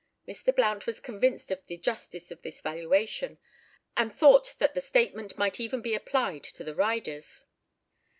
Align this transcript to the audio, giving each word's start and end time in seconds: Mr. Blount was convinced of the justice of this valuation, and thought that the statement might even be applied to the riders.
Mr. 0.27 0.55
Blount 0.55 0.87
was 0.87 0.99
convinced 0.99 1.51
of 1.51 1.63
the 1.67 1.77
justice 1.77 2.31
of 2.31 2.41
this 2.41 2.59
valuation, 2.61 3.37
and 3.95 4.11
thought 4.11 4.55
that 4.57 4.73
the 4.73 4.81
statement 4.81 5.37
might 5.37 5.59
even 5.59 5.79
be 5.79 5.93
applied 5.93 6.43
to 6.43 6.63
the 6.63 6.73
riders. 6.73 7.45